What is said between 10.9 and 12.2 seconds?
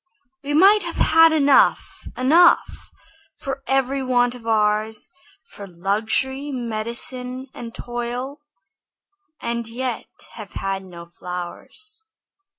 flowers.